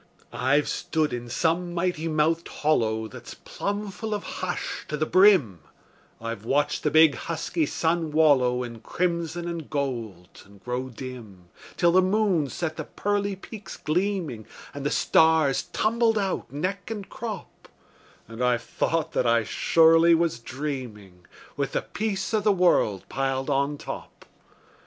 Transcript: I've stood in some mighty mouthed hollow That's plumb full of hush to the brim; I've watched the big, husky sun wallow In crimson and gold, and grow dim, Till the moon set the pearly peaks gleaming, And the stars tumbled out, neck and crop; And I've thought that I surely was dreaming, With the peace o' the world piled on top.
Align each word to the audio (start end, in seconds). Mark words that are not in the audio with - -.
I've 0.33 0.67
stood 0.67 1.13
in 1.13 1.29
some 1.29 1.75
mighty 1.75 2.07
mouthed 2.07 2.47
hollow 2.47 3.07
That's 3.07 3.35
plumb 3.35 3.91
full 3.91 4.15
of 4.15 4.23
hush 4.23 4.83
to 4.87 4.97
the 4.97 5.05
brim; 5.05 5.59
I've 6.19 6.43
watched 6.43 6.81
the 6.81 6.89
big, 6.89 7.13
husky 7.13 7.67
sun 7.67 8.09
wallow 8.09 8.63
In 8.63 8.79
crimson 8.79 9.47
and 9.47 9.69
gold, 9.69 10.41
and 10.43 10.59
grow 10.63 10.89
dim, 10.89 11.49
Till 11.77 11.91
the 11.91 12.01
moon 12.01 12.49
set 12.49 12.77
the 12.77 12.83
pearly 12.85 13.35
peaks 13.35 13.77
gleaming, 13.77 14.47
And 14.73 14.83
the 14.83 14.89
stars 14.89 15.65
tumbled 15.71 16.17
out, 16.17 16.51
neck 16.51 16.89
and 16.89 17.07
crop; 17.07 17.67
And 18.27 18.43
I've 18.43 18.63
thought 18.63 19.11
that 19.11 19.27
I 19.27 19.43
surely 19.43 20.15
was 20.15 20.39
dreaming, 20.39 21.27
With 21.55 21.73
the 21.73 21.83
peace 21.83 22.33
o' 22.33 22.39
the 22.39 22.51
world 22.51 23.05
piled 23.07 23.51
on 23.51 23.77
top. 23.77 24.25